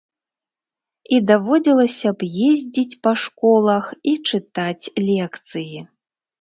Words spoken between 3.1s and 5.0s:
школах і чытаць